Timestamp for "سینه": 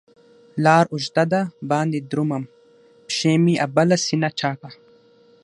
4.05-4.29